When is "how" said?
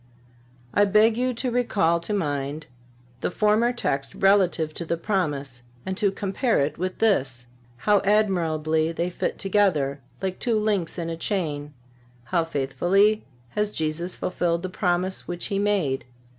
7.77-7.99, 12.23-12.43